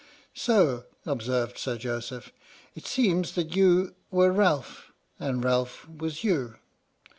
"So," 0.47 0.85
observed 1.05 1.59
Sir 1.59 1.77
Joseph, 1.77 2.31
"it 2.73 2.87
seems 2.87 3.33
that 3.33 3.55
you 3.55 3.93
were 4.09 4.31
Ralph 4.31 4.91
and 5.19 5.43
Ralph 5.43 5.87
was 5.87 6.23
you." 6.23 6.55